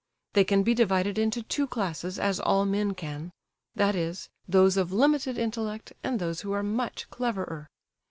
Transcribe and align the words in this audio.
They 0.33 0.43
can 0.43 0.63
be 0.63 0.73
divided 0.73 1.19
into 1.19 1.43
two 1.43 1.67
classes 1.67 2.17
as 2.17 2.39
all 2.39 2.65
men 2.65 2.95
can—that 2.95 3.95
is, 3.95 4.29
those 4.47 4.75
of 4.75 4.91
limited 4.91 5.37
intellect, 5.37 5.93
and 6.03 6.19
those 6.19 6.41
who 6.41 6.51
are 6.53 6.63
much 6.63 7.07
cleverer. 7.11 7.69